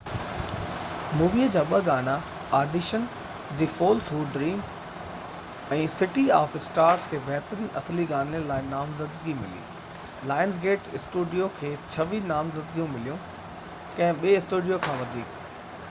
Movie 1.17 1.47
جا 1.55 1.61
ٻہ 1.71 1.79
گانا، 1.87 2.13
audition 2.59 3.03
the 3.59 3.67
fools 3.73 4.07
who 4.15 4.21
dream 4.37 4.63
۽ 5.75 5.83
city 5.97 6.23
of 6.39 6.55
stars, 6.61 7.05
کي 7.11 7.19
بهترين 7.27 7.69
اصلي 7.83 8.07
گاني 8.13 8.41
لاءِ 8.47 8.65
نامزدگي 8.71 9.37
ملي. 9.43 9.61
لائنز 10.33 10.59
گيٽ 10.67 10.89
اسٽوڊيو 11.01 11.51
کي 11.61 11.73
26 11.99 12.25
نامزدگيون 12.33 12.91
مليون— 12.97 13.23
ڪنهن 14.01 14.19
ٻي 14.25 14.35
اسٽوڊيو 14.41 14.81
کان 14.89 15.01
وڌيڪ 15.05 15.41